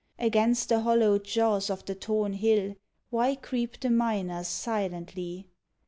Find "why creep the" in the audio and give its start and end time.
3.11-3.91